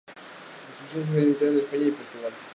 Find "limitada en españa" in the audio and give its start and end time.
1.25-1.85